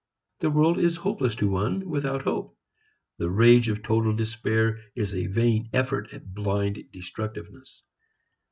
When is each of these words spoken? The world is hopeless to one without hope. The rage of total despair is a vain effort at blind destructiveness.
The 0.39 0.49
world 0.49 0.79
is 0.79 0.95
hopeless 0.95 1.35
to 1.35 1.47
one 1.47 1.87
without 1.87 2.23
hope. 2.23 2.57
The 3.19 3.29
rage 3.29 3.69
of 3.69 3.83
total 3.83 4.15
despair 4.15 4.79
is 4.95 5.13
a 5.13 5.27
vain 5.27 5.69
effort 5.73 6.11
at 6.11 6.33
blind 6.33 6.79
destructiveness. 6.91 7.83